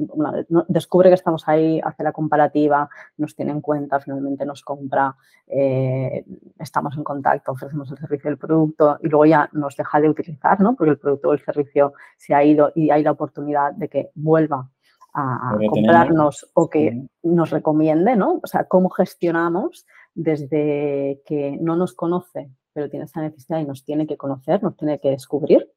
descubre 0.68 1.10
que 1.10 1.16
estamos 1.16 1.48
ahí, 1.48 1.82
hace 1.84 2.04
la 2.04 2.12
comparativa, 2.12 2.90
nos 3.18 3.36
tiene 3.36 3.52
en 3.52 3.62
cuenta, 3.62 4.00
finalmente 4.00 4.46
nos 4.46 4.64
compra, 4.64 5.16
eh, 5.48 6.24
estamos 6.58 6.96
en 6.98 7.04
contacto, 7.04 7.52
ofrecemos 7.52 7.92
el 7.92 7.98
servicio 7.98 8.30
del 8.30 8.38
producto 8.38 8.98
y 9.02 9.10
luego 9.10 9.26
ya 9.26 9.50
nos 9.54 9.76
deja 9.76 10.00
de 10.00 10.10
utilizar, 10.10 10.60
¿no? 10.62 10.76
Porque 10.76 10.92
el 10.92 11.00
producto 11.00 11.30
o 11.30 11.34
el 11.34 11.44
servicio 11.44 11.94
se 12.18 12.34
ha 12.34 12.44
ido 12.44 12.72
y 12.76 12.90
hay 12.90 13.04
la 13.04 13.12
oportunidad 13.12 13.74
de 13.74 13.90
que 13.90 14.12
vuelva 14.16 14.70
a, 15.14 15.58
comprarnos 15.70 16.50
o 16.54 16.70
que 16.70 17.08
nos 17.24 17.50
recomiende, 17.50 18.16
¿no? 18.16 18.40
O 18.44 18.48
sea, 18.48 18.66
cómo 18.66 18.90
gestionamos 18.90 19.86
desde 20.14 21.22
que 21.26 21.58
no 21.60 21.76
nos 21.76 21.94
conoce, 21.94 22.52
pero 22.74 22.90
tiene 22.90 23.06
esa 23.06 23.22
necesidad 23.22 23.60
y 23.60 23.66
nos 23.66 23.84
tiene 23.84 24.08
que 24.08 24.18
conocer, 24.18 24.62
nos 24.64 24.78
tiene 24.78 25.00
que 25.00 25.10
descubrir, 25.10 25.70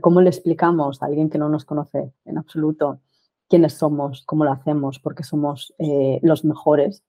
cómo 0.00 0.20
le 0.20 0.30
explicamos 0.30 1.02
a 1.02 1.06
alguien 1.06 1.30
que 1.30 1.38
no 1.38 1.48
nos 1.48 1.64
conoce 1.64 2.12
en 2.24 2.38
absoluto 2.38 3.00
quiénes 3.48 3.74
somos, 3.74 4.24
cómo 4.24 4.44
lo 4.44 4.52
hacemos, 4.52 4.98
porque 4.98 5.24
somos 5.24 5.74
eh, 5.78 6.20
los 6.22 6.44
mejores 6.44 7.02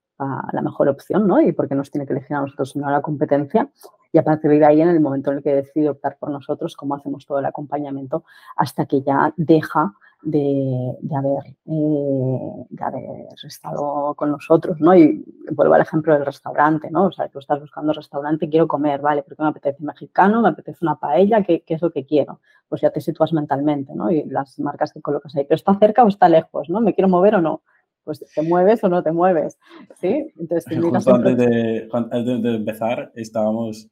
la 0.52 0.62
mejor 0.62 0.90
opción, 0.90 1.28
¿no? 1.28 1.42
Y 1.42 1.52
porque 1.52 1.76
nos 1.76 1.90
tiene 1.90 2.06
que 2.06 2.14
elegir 2.14 2.36
a 2.36 2.42
nosotros, 2.42 2.76
no 2.76 2.88
a 2.88 2.92
la 2.92 3.02
competencia. 3.02 3.72
Y 4.12 4.18
a 4.18 4.24
partir 4.24 4.52
de 4.52 4.66
ahí, 4.66 4.82
en 4.82 4.90
el 4.90 5.00
momento 5.00 5.32
en 5.32 5.38
el 5.38 5.44
que 5.44 5.56
decide 5.56 5.90
optar 5.90 6.18
por 6.20 6.30
nosotros, 6.30 6.76
cómo 6.76 6.96
hacemos 6.96 7.26
todo 7.26 7.40
el 7.40 7.46
acompañamiento 7.46 8.24
hasta 8.56 8.86
que 8.86 9.02
ya 9.02 9.34
deja 9.38 9.94
de, 10.24 10.98
haber, 11.18 11.56
eh, 11.66 12.66
de 12.70 12.84
haber 12.84 13.28
estado 13.44 14.14
con 14.16 14.32
nosotros, 14.32 14.80
¿no? 14.80 14.96
Y 14.96 15.24
vuelvo 15.52 15.74
al 15.74 15.82
ejemplo 15.82 16.14
del 16.14 16.26
restaurante, 16.26 16.90
¿no? 16.92 17.06
O 17.06 17.12
sea, 17.12 17.28
tú 17.30 17.40
estás 17.40 17.60
buscando 17.60 17.94
restaurante, 17.94 18.50
quiero 18.50 18.68
comer, 18.68 19.02
¿vale? 19.02 19.24
Porque 19.24 19.42
me 19.42 19.50
apetece 19.50 19.84
mexicano, 19.84 20.42
me 20.42 20.50
apetece 20.50 20.80
una 20.82 20.96
paella, 20.96 21.44
¿qué, 21.44 21.64
es 21.66 21.82
lo 21.82 21.92
que 21.92 22.06
quiero? 22.06 22.40
Pues 22.70 22.82
ya 22.82 22.92
te 22.92 23.02
sitúas 23.02 23.34
mentalmente, 23.34 23.94
¿no? 23.96 24.12
Y 24.12 24.24
las 24.26 24.60
marcas 24.60 24.94
que 24.94 25.02
colocas 25.02 25.36
ahí, 25.36 25.44
pero 25.44 25.56
está 25.56 25.78
cerca 25.80 26.04
o 26.04 26.08
está 26.08 26.30
lejos, 26.30 26.70
¿no? 26.70 26.82
¿Me 26.82 26.94
quiero 26.94 27.10
mover 27.10 27.36
o 27.36 27.42
no? 27.42 27.62
Pues 28.04 28.20
te 28.34 28.42
mueves 28.42 28.84
o 28.84 28.90
no 28.90 29.04
te 29.04 29.12
mueves, 29.12 29.60
¿sí? 30.00 30.32
Entonces, 30.40 30.66
Justo 30.82 31.14
antes 31.14 31.38
de, 31.38 31.90
antes 31.92 32.42
de 32.42 32.56
empezar, 32.56 33.12
estábamos 33.16 33.90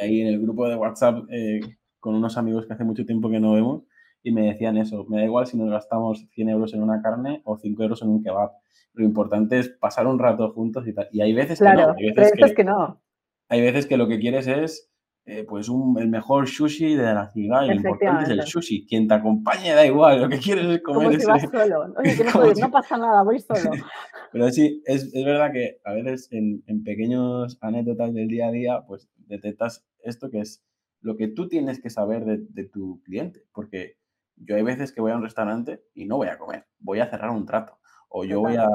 ahí 0.00 0.20
en 0.20 0.28
el 0.28 0.40
grupo 0.40 0.68
de 0.68 0.76
WhatsApp 0.76 1.24
eh, 1.30 1.60
con 2.00 2.14
unos 2.14 2.36
amigos 2.36 2.66
que 2.66 2.74
hace 2.74 2.84
mucho 2.84 3.06
tiempo 3.06 3.30
que 3.30 3.40
no 3.40 3.52
vemos 3.52 3.82
y 4.22 4.32
me 4.32 4.46
decían 4.46 4.78
eso, 4.78 5.04
me 5.04 5.18
da 5.18 5.24
igual 5.24 5.46
si 5.46 5.56
nos 5.56 5.70
gastamos 5.70 6.26
100 6.30 6.48
euros 6.48 6.72
en 6.72 6.82
una 6.82 7.02
carne 7.02 7.42
o 7.44 7.58
5 7.58 7.82
euros 7.82 8.02
en 8.02 8.08
un 8.08 8.22
kebab. 8.22 8.52
Lo 8.94 9.04
importante 9.04 9.58
es 9.58 9.68
pasar 9.68 10.06
un 10.06 10.18
rato 10.18 10.50
juntos 10.52 10.86
y 10.86 10.94
tal. 10.94 11.08
Y 11.12 11.20
hay 11.20 11.34
veces 11.34 11.58
que 11.58 11.64
no. 11.64 11.94
Hay 11.94 12.12
veces 12.12 12.54
que, 12.54 12.64
no. 12.64 13.02
Hay 13.48 13.60
veces 13.60 13.86
que 13.86 13.98
lo 13.98 14.08
que 14.08 14.18
quieres 14.18 14.46
es 14.46 14.90
eh, 15.26 15.44
pues 15.48 15.70
un, 15.70 15.98
el 15.98 16.08
mejor 16.08 16.46
sushi 16.46 16.96
de 16.96 17.14
la 17.14 17.30
ciudad 17.30 17.64
y 17.64 17.68
lo 17.68 17.74
importante 17.76 18.24
es 18.24 18.28
el 18.28 18.42
sushi. 18.42 18.86
Quien 18.86 19.08
te 19.08 19.14
acompañe 19.14 19.72
da 19.72 19.86
igual, 19.86 20.20
lo 20.20 20.28
que 20.28 20.38
quieres 20.38 20.66
es 20.66 20.82
comer. 20.82 21.06
Como 21.06 21.18
si 21.18 21.26
vas 21.26 21.42
solo. 21.42 21.94
Oye, 21.98 22.16
que 22.16 22.24
no, 22.24 22.52
no 22.52 22.70
pasa 22.70 22.98
nada, 22.98 23.22
voy 23.22 23.40
solo. 23.40 23.70
Pero 24.32 24.50
sí, 24.50 24.82
es, 24.84 25.14
es, 25.14 25.24
verdad 25.24 25.50
que 25.50 25.80
a 25.84 25.94
veces 25.94 26.28
en, 26.30 26.62
en 26.66 26.84
pequeños 26.84 27.56
anécdotas 27.62 28.12
del 28.12 28.28
día 28.28 28.48
a 28.48 28.50
día, 28.50 28.84
pues 28.86 29.08
detectas 29.16 29.86
esto 30.00 30.30
que 30.30 30.40
es 30.40 30.62
lo 31.00 31.16
que 31.16 31.28
tú 31.28 31.48
tienes 31.48 31.80
que 31.80 31.88
saber 31.88 32.26
de, 32.26 32.40
de 32.50 32.64
tu 32.64 33.00
cliente. 33.04 33.44
Porque 33.54 33.96
yo 34.36 34.56
hay 34.56 34.62
veces 34.62 34.92
que 34.92 35.00
voy 35.00 35.12
a 35.12 35.16
un 35.16 35.22
restaurante 35.22 35.84
y 35.94 36.04
no 36.04 36.18
voy 36.18 36.28
a 36.28 36.36
comer, 36.36 36.66
voy 36.80 37.00
a 37.00 37.06
cerrar 37.06 37.30
un 37.30 37.46
trato. 37.46 37.78
O 38.10 38.24
yo 38.24 38.40
voy 38.40 38.56
a, 38.56 38.68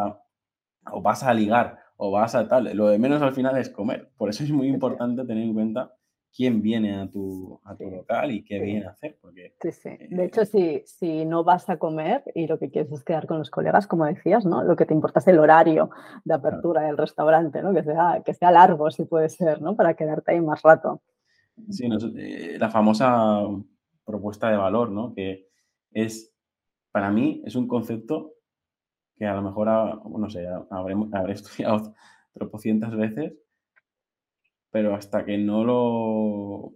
o 0.91 1.01
vas 1.01 1.21
a 1.23 1.33
ligar, 1.33 1.77
o 1.95 2.09
vas 2.09 2.33
a 2.33 2.47
tal. 2.47 2.75
Lo 2.75 2.87
de 2.87 2.97
menos 2.97 3.21
al 3.21 3.33
final 3.33 3.55
es 3.57 3.69
comer. 3.69 4.11
Por 4.17 4.29
eso 4.29 4.43
es 4.43 4.51
muy 4.51 4.67
importante 4.67 5.23
tener 5.25 5.43
en 5.43 5.53
cuenta 5.53 5.93
quién 6.35 6.61
viene 6.61 6.99
a 6.99 7.09
tu, 7.09 7.59
a 7.63 7.75
tu 7.75 7.89
local 7.89 8.31
y 8.31 8.43
qué 8.43 8.59
viene 8.59 8.85
a 8.85 8.91
hacer. 8.91 9.17
Porque, 9.21 9.55
sí, 9.61 9.71
sí. 9.71 9.89
De 10.09 10.25
hecho, 10.25 10.45
si, 10.45 10.81
si 10.85 11.25
no 11.25 11.43
vas 11.43 11.69
a 11.69 11.77
comer 11.77 12.23
y 12.35 12.47
lo 12.47 12.59
que 12.59 12.69
quieres 12.69 12.91
es 12.91 13.03
quedar 13.03 13.27
con 13.27 13.39
los 13.39 13.49
colegas, 13.49 13.87
como 13.87 14.05
decías, 14.05 14.45
¿no? 14.45 14.63
Lo 14.63 14.75
que 14.75 14.85
te 14.85 14.93
importa 14.93 15.19
es 15.19 15.27
el 15.27 15.39
horario 15.39 15.89
de 16.23 16.33
apertura 16.33 16.83
del 16.83 16.97
restaurante, 16.97 17.61
¿no? 17.61 17.73
Que 17.73 17.83
sea, 17.83 18.21
que 18.25 18.33
sea 18.33 18.51
largo, 18.51 18.89
si 18.91 19.05
puede 19.05 19.29
ser, 19.29 19.61
¿no? 19.61 19.75
Para 19.75 19.95
quedarte 19.95 20.31
ahí 20.31 20.41
más 20.41 20.61
rato. 20.61 21.01
Sí, 21.69 21.89
eh, 22.17 22.57
la 22.59 22.69
famosa 22.69 23.41
propuesta 24.05 24.49
de 24.49 24.57
valor, 24.57 24.91
¿no? 24.91 25.13
Que 25.13 25.47
es, 25.91 26.33
para 26.91 27.11
mí, 27.11 27.41
es 27.45 27.55
un 27.55 27.67
concepto 27.67 28.33
que 29.17 29.25
a 29.25 29.35
lo 29.35 29.41
mejor, 29.41 29.67
no 29.67 30.29
sé, 30.29 30.47
habré, 30.69 30.95
habré 31.11 31.33
estudiado 31.33 31.93
tropocientas 32.33 32.95
veces, 32.95 33.33
pero 34.71 34.95
hasta 34.95 35.25
que 35.25 35.37
no 35.37 35.63
lo 35.63 36.73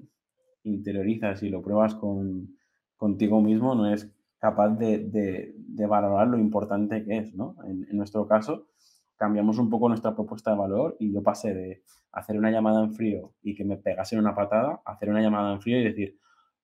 interiorizas 0.63 1.43
y 1.43 1.49
lo 1.49 1.61
pruebas 1.61 1.95
con, 1.95 2.57
contigo 2.97 3.41
mismo, 3.41 3.75
no 3.75 3.91
es 3.93 4.11
capaz 4.39 4.69
de, 4.77 5.53
valorar 5.87 6.27
lo 6.27 6.37
importante 6.37 7.03
que 7.03 7.17
es, 7.17 7.35
¿no? 7.35 7.55
En, 7.65 7.87
en, 7.89 7.97
nuestro 7.97 8.27
caso, 8.27 8.67
cambiamos 9.15 9.57
un 9.57 9.69
poco 9.69 9.87
nuestra 9.87 10.15
propuesta 10.15 10.51
de 10.51 10.57
valor 10.57 10.97
y 10.99 11.13
yo 11.13 11.21
pasé 11.21 11.53
de 11.53 11.83
hacer 12.11 12.37
una 12.37 12.51
llamada 12.51 12.83
en 12.83 12.93
frío 12.93 13.33
y 13.41 13.55
que 13.55 13.65
me 13.65 13.77
pegasen 13.77 14.19
una 14.19 14.35
patada 14.35 14.81
a 14.85 14.93
hacer 14.93 15.09
una 15.09 15.21
llamada 15.21 15.53
en 15.53 15.61
frío 15.61 15.79
y 15.79 15.83
decir, 15.83 16.19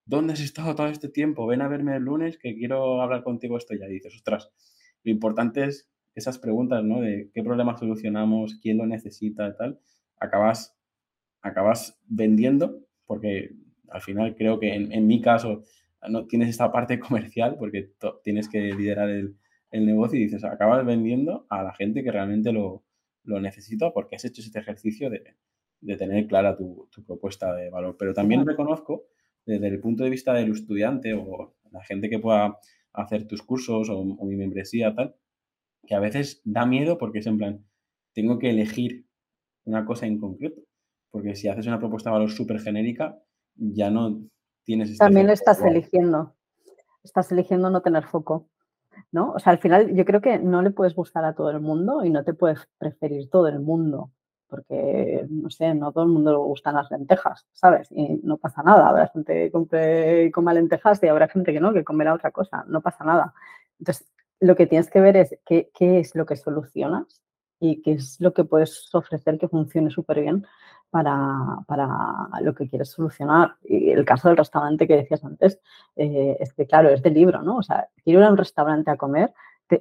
¿dónde 0.06 0.34
has 0.34 0.40
estado 0.40 0.76
todo 0.76 0.88
este 0.88 1.10
tiempo? 1.10 1.46
Ven 1.46 1.62
a 1.62 1.68
verme 1.68 1.96
el 1.96 2.04
lunes 2.04 2.38
que 2.38 2.56
quiero 2.56 3.02
hablar 3.02 3.24
contigo 3.24 3.58
esto 3.58 3.76
ya. 3.76 3.88
Y 3.88 3.94
dices, 3.94 4.16
ostras, 4.16 4.52
lo 5.04 5.12
importante 5.12 5.66
es 5.66 5.90
esas 6.16 6.40
preguntas, 6.40 6.84
¿no? 6.84 7.02
De 7.02 7.30
qué 7.34 7.44
problema 7.44 7.78
solucionamos, 7.78 8.60
quién 8.62 8.78
lo 8.78 8.86
necesita 8.86 9.48
y 9.48 9.56
tal. 9.56 9.80
Acabas, 10.20 10.79
acabas 11.42 12.00
vendiendo, 12.08 12.80
porque 13.06 13.52
al 13.90 14.02
final 14.02 14.36
creo 14.36 14.60
que 14.60 14.74
en, 14.74 15.08
mi 15.08 15.22
caso 15.22 15.64
no 16.08 16.28
tienes 16.28 16.50
esta 16.50 16.72
parte 16.72 17.00
comercial, 17.00 17.56
porque 17.58 17.92
tienes 18.24 18.50
que 18.50 18.74
liderar 18.74 19.10
el, 19.10 19.36
negocio 19.72 20.20
y 20.20 20.24
dices, 20.24 20.44
acabas 20.44 20.86
vendiendo 20.86 21.46
a 21.50 21.62
la 21.64 21.74
gente 21.74 22.04
que 22.04 22.12
realmente 22.12 22.52
lo, 22.52 22.84
necesita 23.24 23.92
porque 23.94 24.16
has 24.16 24.26
hecho 24.26 24.42
este 24.42 24.60
ejercicio 24.60 25.10
de, 25.10 25.36
tener 25.98 26.28
clara 26.28 26.56
tu, 26.56 26.90
tu, 26.92 27.04
propuesta 27.04 27.54
de 27.56 27.70
valor. 27.70 27.96
Pero 27.98 28.14
también 28.14 28.46
reconozco 28.46 29.06
desde 29.46 29.68
el 29.68 29.80
punto 29.80 30.04
de 30.04 30.10
vista 30.10 30.34
del 30.34 30.52
estudiante 30.52 31.14
o 31.14 31.56
la 31.72 31.84
gente 31.84 32.10
que 32.10 32.20
pueda 32.20 32.58
hacer 32.94 33.28
tus 33.28 33.42
cursos 33.42 33.90
o, 33.90 34.04
mi 34.04 34.36
membresía, 34.36 34.94
tal, 34.94 35.16
que 35.86 35.96
a 35.96 36.00
veces 36.00 36.42
da 36.44 36.66
miedo 36.66 36.98
porque 36.98 37.20
es 37.20 37.28
en 37.28 37.38
plan, 37.38 37.66
tengo 38.14 38.40
que 38.40 38.50
elegir 38.50 39.06
una 39.66 39.86
cosa 39.86 40.06
en 40.06 40.20
concreto. 40.20 40.62
Porque 41.12 41.36
si 41.36 41.48
haces 41.48 41.68
una 41.68 41.80
propuesta 41.80 42.10
de 42.10 42.14
valor 42.14 42.32
súper 42.32 42.60
genérica, 42.60 43.18
ya 43.56 43.90
no 43.90 44.22
tienes... 44.64 44.92
Este 44.92 45.04
También 45.04 45.30
estás 45.30 45.62
eligiendo. 45.62 46.36
Estás 47.04 47.32
eligiendo 47.32 47.70
no 47.70 47.82
tener 47.82 48.06
foco. 48.06 48.48
¿no? 49.12 49.32
O 49.32 49.40
sea, 49.40 49.52
al 49.54 49.60
final 49.60 49.96
yo 49.96 50.06
creo 50.06 50.22
que 50.22 50.40
no 50.40 50.62
le 50.62 50.72
puedes 50.72 50.96
gustar 50.96 51.26
a 51.26 51.34
todo 51.34 51.50
el 51.50 51.60
mundo 51.60 52.04
y 52.04 52.10
no 52.10 52.24
te 52.24 52.34
puedes 52.34 52.68
preferir 52.78 53.30
todo 53.30 53.48
el 53.48 53.60
mundo 53.60 54.12
porque, 54.50 55.28
no 55.30 55.50
sé, 55.52 55.76
no 55.76 55.92
todo 55.92 56.04
el 56.06 56.10
mundo 56.10 56.32
le 56.32 56.38
gustan 56.38 56.74
las 56.76 56.90
lentejas, 56.90 57.48
¿sabes? 57.54 57.88
Y 57.92 58.20
no 58.24 58.38
pasa 58.38 58.64
nada, 58.64 58.90
habrá 58.90 59.08
gente 59.08 59.34
que 59.34 59.52
compre 59.52 60.26
y 60.26 60.32
coma 60.32 60.54
lentejas 60.54 61.02
y 61.04 61.08
habrá 61.08 61.28
gente 61.28 61.54
que 61.54 61.60
no, 61.60 61.72
que 61.72 61.84
comerá 61.84 62.16
otra 62.16 62.32
cosa, 62.32 62.66
no 62.68 62.82
pasa 62.82 63.04
nada. 63.04 63.34
Entonces, 63.78 64.12
lo 64.40 64.56
que 64.56 64.66
tienes 64.66 64.90
que 64.90 65.02
ver 65.02 65.18
es 65.18 65.38
qué, 65.46 65.70
qué 65.74 66.00
es 66.00 66.16
lo 66.16 66.26
que 66.26 66.36
solucionas 66.36 67.22
y 67.60 67.82
qué 67.84 67.94
es 67.94 68.20
lo 68.20 68.34
que 68.34 68.44
puedes 68.44 68.90
ofrecer 68.94 69.38
que 69.38 69.48
funcione 69.48 69.92
súper 69.92 70.22
bien 70.22 70.48
para, 70.90 71.60
para, 71.68 71.88
lo 72.42 72.54
que 72.54 72.68
quieres 72.68 72.90
solucionar. 72.90 73.56
Y 73.64 73.92
el 73.92 74.06
caso 74.06 74.28
del 74.28 74.38
restaurante 74.38 74.88
que 74.88 74.98
decías 74.98 75.24
antes, 75.24 75.60
eh, 75.96 76.38
es 76.40 76.54
que, 76.54 76.66
claro, 76.66 76.90
es 76.90 77.02
de 77.02 77.12
libro, 77.12 77.42
¿no? 77.42 77.58
O 77.58 77.64
sea, 77.64 77.90
quiero 78.04 78.20
ir 78.20 78.26
a 78.26 78.32
un 78.32 78.38
restaurante 78.38 78.92
a 78.92 78.98
comer, 78.98 79.34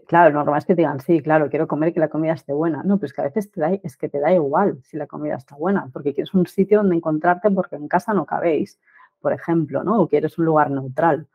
claro, 0.07 0.31
lo 0.31 0.41
normal 0.41 0.59
es 0.59 0.67
que 0.67 0.75
te 0.75 0.83
digan, 0.83 1.00
sí, 1.00 1.21
claro, 1.23 1.49
quiero 1.49 1.67
comer 1.67 1.95
que 1.95 2.00
la 2.00 2.09
comida 2.09 2.35
esté 2.35 2.53
buena. 2.53 2.83
No, 2.83 2.99
pero 2.99 3.07
es 3.07 3.12
que 3.12 3.21
a 3.23 3.25
veces 3.25 3.50
te 3.50 3.61
da, 3.61 3.73
es 3.83 3.97
que 3.97 4.09
te 4.09 4.21
da 4.21 4.33
igual 4.33 4.81
si 4.83 4.97
la 4.97 5.07
comida 5.07 5.37
está 5.37 5.57
buena, 5.57 5.88
porque 5.93 6.15
quieres 6.15 6.35
un 6.35 6.47
sitio 6.47 6.79
donde 6.79 6.97
encontrarte 6.97 7.50
porque 7.50 7.77
en 7.77 7.88
casa 7.88 8.12
no 8.12 8.27
cabéis, 8.27 8.79
por 9.21 9.33
ejemplo, 9.33 9.83
¿no? 9.83 10.00
O 10.03 10.09
quieres 10.09 10.38
un 10.38 10.45
lugar 10.45 10.71
neutral. 10.71 11.27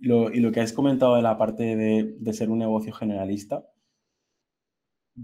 y 0.00 0.40
lo 0.40 0.52
que 0.52 0.60
has 0.60 0.72
comentado 0.72 1.16
de 1.16 1.22
la 1.22 1.38
parte 1.38 1.76
de, 1.76 2.32
ser 2.32 2.50
un 2.50 2.58
negocio 2.58 2.92
generalista, 2.92 3.64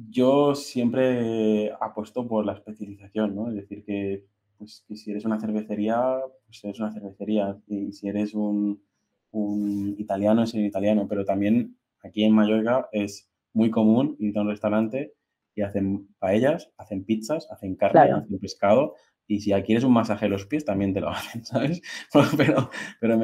yo 0.09 0.55
siempre 0.55 1.73
apuesto 1.81 2.27
por 2.27 2.45
la 2.45 2.55
especialización, 2.55 3.35
¿no? 3.35 3.49
Es 3.49 3.57
decir, 3.57 3.85
que, 3.85 4.25
pues, 4.59 4.85
que 4.87 4.97
si 4.97 5.11
eres 5.11 5.25
una 5.25 5.41
cervecería, 5.41 6.21
pues 6.47 6.65
eres 6.65 6.81
una 6.81 6.93
cervecería. 6.93 7.57
Y 7.67 7.93
si 7.93 8.09
eres 8.09 8.35
un, 8.35 8.83
un 9.31 9.95
italiano, 9.99 10.43
es 10.43 10.55
un 10.55 10.65
italiano. 10.65 11.07
Pero 11.09 11.25
también 11.25 11.77
Aquí 12.07 12.25
en 12.25 12.33
Mallorca 12.33 12.89
es 12.93 13.29
muy 13.53 13.71
común 13.71 14.17
ir 14.19 14.37
a 14.39 14.43
un 14.43 14.49
restaurante 14.49 15.15
y 15.55 15.63
hacen 15.63 16.09
paellas, 16.19 16.71
hacen 16.77 17.05
pizzas, 17.05 17.51
hacen 17.51 17.75
carne, 17.75 18.13
hacen 18.13 18.39
pescado. 18.39 18.95
Y 19.27 19.41
si 19.41 19.51
quieres 19.63 19.85
un 19.85 19.93
masaje 19.93 20.27
de 20.27 20.31
los 20.31 20.47
pies, 20.47 20.65
también 20.65 20.95
te 20.95 21.01
lo 21.01 21.09
hacen, 21.11 21.45
¿sabes? 21.45 21.83
Pero, 22.37 22.71
pero 23.01 23.21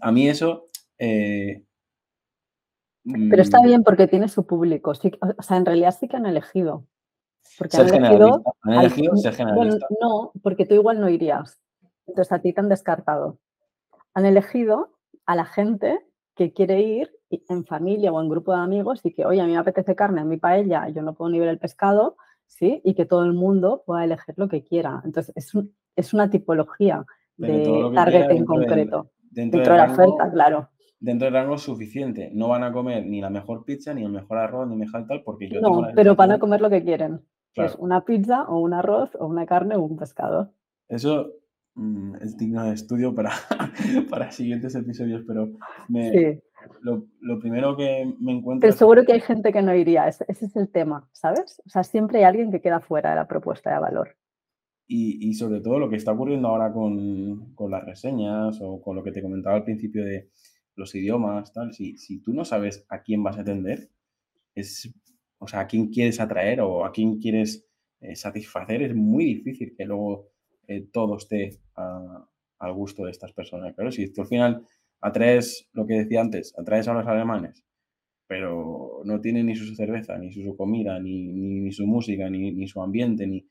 a 0.00 0.12
mí 0.12 0.28
eso... 0.28 0.66
Eh, 0.98 1.62
pero 3.04 3.42
está 3.42 3.60
mm, 3.60 3.64
bien 3.64 3.82
porque 3.84 4.06
tiene 4.06 4.28
su 4.28 4.46
público. 4.46 4.92
o 4.92 5.42
sea, 5.42 5.56
en 5.56 5.66
realidad 5.66 5.94
sí 5.98 6.08
que 6.08 6.16
han 6.16 6.26
elegido. 6.26 6.86
Porque 7.58 7.76
han 7.76 7.88
elegido, 7.88 8.42
¿Han 8.62 8.72
elegido 8.72 9.16
ser 9.16 9.34
generalista? 9.34 9.86
no, 10.00 10.32
porque 10.42 10.66
tú 10.66 10.74
igual 10.74 11.00
no 11.00 11.08
irías. 11.08 11.60
Entonces 12.06 12.32
a 12.32 12.40
ti 12.40 12.52
te 12.52 12.60
han 12.60 12.68
descartado. 12.68 13.38
Han 14.14 14.26
elegido 14.26 14.90
a 15.26 15.36
la 15.36 15.44
gente 15.44 16.00
que 16.34 16.52
quiere 16.52 16.80
ir 16.82 17.10
en 17.30 17.64
familia 17.64 18.12
o 18.12 18.20
en 18.20 18.28
grupo 18.28 18.52
de 18.52 18.58
amigos 18.58 19.00
y 19.04 19.12
que, 19.12 19.24
oye, 19.24 19.40
a 19.40 19.46
mí 19.46 19.52
me 19.52 19.58
apetece 19.58 19.94
carne, 19.94 20.20
a 20.20 20.24
mí 20.24 20.36
paella, 20.36 20.88
yo 20.88 21.02
no 21.02 21.14
puedo 21.14 21.30
ni 21.30 21.38
ver 21.38 21.48
el 21.48 21.58
pescado, 21.58 22.16
¿sí? 22.46 22.80
Y 22.84 22.94
que 22.94 23.06
todo 23.06 23.24
el 23.24 23.32
mundo 23.32 23.82
pueda 23.86 24.04
elegir 24.04 24.34
lo 24.36 24.48
que 24.48 24.64
quiera. 24.64 25.00
Entonces, 25.04 25.32
es, 25.36 25.52
es 25.96 26.14
una 26.14 26.30
tipología 26.30 27.04
de 27.36 27.90
target 27.94 28.30
en 28.30 28.44
concreto. 28.44 29.10
dentro, 29.30 29.60
de 29.60 29.78
la 29.78 29.92
oferta, 29.92 30.30
claro. 30.30 30.70
Dentro 31.04 31.26
del 31.26 31.34
rango 31.34 31.58
suficiente. 31.58 32.30
No 32.32 32.48
van 32.48 32.64
a 32.64 32.72
comer 32.72 33.04
ni 33.04 33.20
la 33.20 33.28
mejor 33.28 33.66
pizza, 33.66 33.92
ni 33.92 34.02
el 34.02 34.10
mejor 34.10 34.38
arroz, 34.38 34.66
ni 34.68 34.76
mejor 34.76 35.06
tal, 35.06 35.22
porque 35.22 35.50
yo... 35.50 35.60
No, 35.60 35.88
pero 35.94 36.16
van 36.16 36.32
a 36.32 36.38
comer 36.38 36.62
lo 36.62 36.70
que 36.70 36.82
quieren. 36.82 37.20
es 37.54 37.74
una 37.74 38.06
pizza 38.06 38.44
o 38.44 38.60
un 38.60 38.72
arroz 38.72 39.10
o 39.20 39.26
una 39.26 39.44
carne 39.44 39.76
o 39.76 39.82
un 39.82 39.98
pescado. 39.98 40.54
Eso 40.88 41.30
mm, 41.74 42.14
es 42.22 42.38
digno 42.38 42.64
de 42.64 42.72
estudio 42.72 43.14
para, 43.14 43.32
para 44.10 44.30
siguientes 44.30 44.74
episodios, 44.74 45.24
pero 45.26 45.50
me, 45.88 46.40
lo, 46.80 47.38
primero 47.38 47.76
que 47.76 48.10
me 48.18 48.32
encuentro... 48.32 48.66
Pero 48.66 48.72
seguro 48.72 49.04
que 49.04 49.12
hay 49.12 49.20
gente 49.20 49.52
que 49.52 49.60
no 49.60 49.74
iría, 49.74 50.08
ese, 50.08 50.24
es 50.26 50.56
el 50.56 50.70
tema, 50.70 51.06
¿sabes? 51.12 51.60
O 51.66 51.68
sea, 51.68 51.84
siempre 51.84 52.20
hay 52.20 52.24
alguien 52.24 52.50
que 52.50 52.62
queda 52.62 52.80
fuera 52.80 53.10
de 53.10 53.16
la 53.16 53.28
propuesta 53.28 53.74
de 53.74 53.80
valor. 53.80 54.16
Y, 54.86 55.28
y 55.28 55.34
sobre 55.34 55.60
todo 55.60 55.78
lo 55.78 55.90
que 55.90 55.96
está 55.96 56.12
ocurriendo 56.12 56.48
ahora 56.48 56.72
con, 56.72 57.54
con, 57.54 57.70
las 57.70 57.84
reseñas 57.84 58.58
o 58.62 58.80
con 58.80 58.96
lo 58.96 59.02
que 59.02 59.12
te 59.12 59.22
comentaba 59.22 59.56
al 59.56 59.64
principio 59.64 60.02
de 60.02 60.30
los 60.76 60.94
idiomas, 60.94 61.52
tal, 61.52 61.72
si, 61.72 61.96
si 61.98 62.20
tú 62.20 62.32
no 62.32 62.44
sabes 62.44 62.84
a 62.88 63.02
quién 63.02 63.22
vas 63.22 63.38
a 63.38 63.42
atender, 63.42 63.90
es, 64.54 64.92
o 65.38 65.46
sea, 65.46 65.60
a 65.60 65.66
quién 65.66 65.88
quieres 65.88 66.20
atraer 66.20 66.60
o 66.60 66.84
a 66.84 66.92
quién 66.92 67.18
quieres 67.18 67.66
eh, 68.00 68.16
satisfacer, 68.16 68.82
es 68.82 68.94
muy 68.94 69.24
difícil 69.24 69.74
que 69.76 69.84
luego 69.84 70.28
eh, 70.66 70.86
todo 70.92 71.16
esté 71.16 71.60
al 71.74 72.72
gusto 72.72 73.04
de 73.04 73.10
estas 73.10 73.32
personas. 73.32 73.74
Pero 73.76 73.90
si 73.90 74.12
tú 74.12 74.22
al 74.22 74.28
final 74.28 74.66
atraes, 75.00 75.68
lo 75.72 75.86
que 75.86 75.94
decía 75.94 76.20
antes, 76.20 76.54
atraes 76.58 76.88
a 76.88 76.94
los 76.94 77.06
alemanes, 77.06 77.64
pero 78.26 79.02
no 79.04 79.20
tienen 79.20 79.46
ni 79.46 79.54
su 79.54 79.74
cerveza, 79.74 80.18
ni 80.18 80.32
su 80.32 80.56
comida, 80.56 80.98
ni, 80.98 81.26
ni, 81.26 81.72
su 81.72 81.86
música, 81.86 82.28
ni, 82.30 82.52
ni, 82.52 82.66
su 82.68 82.82
ambiente, 82.82 83.26
ni... 83.26 83.46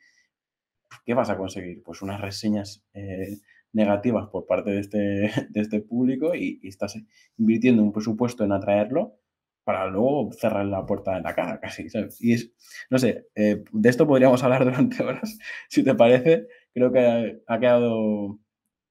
¿Qué 1.06 1.14
vas 1.14 1.30
a 1.30 1.38
conseguir? 1.38 1.82
Pues 1.84 2.02
unas 2.02 2.22
reseñas 2.22 2.86
eh, 2.94 3.38
negativas 3.74 4.30
por 4.30 4.46
parte 4.46 4.72
de 4.72 4.80
este, 4.80 4.98
de 5.50 5.62
este 5.62 5.82
público 5.82 6.34
y, 6.36 6.60
estás 6.64 6.98
invirtiendo 7.38 7.84
un 7.84 7.92
presupuesto 7.92 8.44
en 8.44 8.54
atraerlo 8.54 9.20
para 9.66 9.88
luego 9.88 10.30
cerrar 10.34 10.66
la 10.66 10.86
puerta 10.86 11.18
en 11.18 11.24
la 11.24 11.34
cara 11.34 11.60
casi, 11.60 11.88
Y 12.20 12.34
es, 12.34 12.52
no 12.90 13.00
sé, 13.00 13.28
eh, 13.36 13.64
de 13.72 13.90
esto 13.90 14.06
podríamos 14.08 14.44
hablar 14.44 14.66
durante 14.66 15.04
horas, 15.04 15.38
si 15.70 15.84
te 15.84 15.96
parece. 15.96 16.48
Creo 16.74 16.92
que 16.92 17.42
ha, 17.48 17.60
quedado 17.60 18.40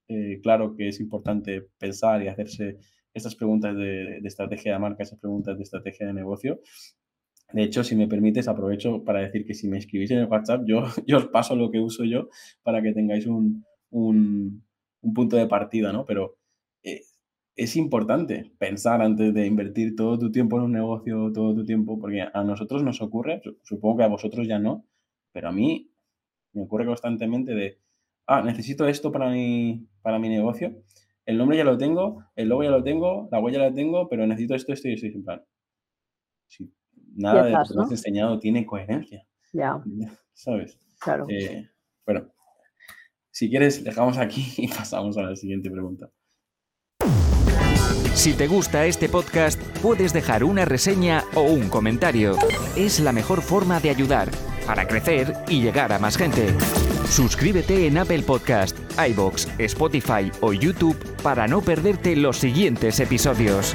eh, 0.09 0.41
claro 0.43 0.75
que 0.75 0.89
es 0.89 1.01
importante 1.01 1.69
pensar 1.79 2.23
y 2.23 2.29
hacerse 2.29 2.79
estas 3.13 3.35
preguntas 3.35 3.77
de, 3.77 4.19
estrategia 4.25 4.73
de 4.73 4.79
marca, 4.79 5.03
esas 5.03 5.19
preguntas 5.19 5.57
de 5.59 5.65
estrategia 5.65 6.07
de 6.07 6.15
negocio. 6.15 6.61
De 7.53 7.65
hecho, 7.65 7.85
si 7.85 7.95
me 7.95 8.09
permites, 8.09 8.49
aprovecho 8.49 9.05
para 9.05 9.21
decir 9.21 9.45
que 9.45 9.53
si 9.53 9.69
me 9.69 9.77
escribís 9.77 10.11
en 10.11 10.21
el 10.21 10.27
WhatsApp, 10.27 10.63
yo, 10.65 10.85
yo 11.07 11.19
os 11.19 11.27
paso 11.27 11.55
lo 11.55 11.71
que 11.71 11.81
uso 11.81 12.05
yo 12.05 12.29
para 12.63 12.81
que 12.83 12.93
tengáis 12.93 13.27
un, 13.27 13.67
un, 13.91 14.65
un 15.03 15.15
punto 15.15 15.37
de 15.37 15.47
partida, 15.47 15.93
¿no? 15.93 16.05
Pero 16.07 16.37
eh, 16.83 17.03
es 17.55 17.77
importante 17.77 18.53
pensar 18.59 19.03
antes 19.03 19.35
de 19.35 19.47
invertir 19.47 19.95
todo 19.95 20.19
tu 20.19 20.33
tiempo 20.33 20.57
en 20.57 20.65
un 20.65 20.73
negocio, 20.73 21.31
todo 21.33 21.55
tu 21.55 21.65
tiempo, 21.65 21.99
porque 21.99 22.23
a 22.23 22.45
nosotros 22.45 22.83
nos 22.83 23.03
ocurre, 23.03 23.43
supongo 23.63 23.99
que 23.99 24.05
a 24.05 24.09
vosotros 24.09 24.49
ya 24.49 24.59
no, 24.59 24.87
pero 25.33 25.49
a 25.49 25.53
mí 25.53 25.91
me 26.53 26.63
ocurre 26.63 26.87
constantemente 26.87 27.55
de, 27.55 27.79
ah, 28.27 28.43
necesito 28.43 28.87
esto 28.87 29.13
para 29.13 29.31
mi, 29.31 29.87
para 30.03 30.19
mi 30.19 30.29
negocio, 30.29 30.83
el 31.27 31.39
nombre 31.39 31.57
ya 31.57 31.65
lo 31.65 31.77
tengo, 31.79 32.25
el 32.35 32.49
logo 32.49 32.65
ya 32.65 32.71
lo 32.71 32.83
tengo, 32.83 33.29
la 33.31 33.51
ya 33.51 33.59
la 33.59 33.73
tengo, 33.73 34.09
pero 34.09 34.27
necesito 34.27 34.55
esto, 34.55 34.73
esto 34.73 34.89
y 34.89 34.95
esto, 34.95 35.07
en 35.07 35.25
plan, 35.25 35.43
nada 37.15 37.45
de 37.45 37.51
lo 37.51 37.65
que 37.65 37.75
me 37.75 37.83
has 37.83 37.91
enseñado 37.91 38.39
tiene 38.39 38.67
coherencia. 38.67 39.27
Ya. 39.53 39.83
¿Sabes? 40.35 40.79
Claro. 40.99 41.27
Eh, 41.29 41.69
bueno, 42.07 42.33
si 43.33 43.51
quieres, 43.51 43.83
dejamos 43.83 44.19
aquí 44.19 44.53
y 44.59 44.69
pasamos 44.69 45.17
a 45.17 45.23
la 45.23 45.37
siguiente 45.37 45.71
pregunta. 45.71 46.09
Si 48.15 48.35
te 48.35 48.47
gusta 48.47 48.85
este 48.87 49.09
podcast, 49.09 49.61
puedes 49.79 50.13
dejar 50.13 50.45
una 50.45 50.65
reseña 50.65 51.25
o 51.35 51.43
un 51.43 51.69
comentario. 51.69 52.37
Es 52.77 53.01
la 53.01 53.11
mejor 53.11 53.41
forma 53.41 53.81
de 53.81 53.91
ayudar 53.91 54.31
para 54.67 54.87
crecer 54.87 55.33
y 55.49 55.63
llegar 55.63 55.93
a 55.93 55.99
más 55.99 56.17
gente. 56.17 56.55
Suscríbete 57.09 57.87
en 57.87 57.99
Apple 57.99 58.23
Podcast, 58.23 58.77
iBox, 59.09 59.49
Spotify 59.59 60.31
o 60.41 60.53
YouTube 60.53 60.97
para 61.23 61.49
no 61.49 61.63
perderte 61.63 62.15
los 62.15 62.37
siguientes 62.37 63.01
episodios. 63.01 63.75